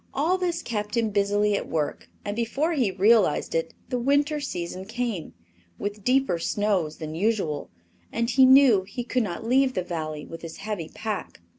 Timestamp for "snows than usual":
6.39-7.69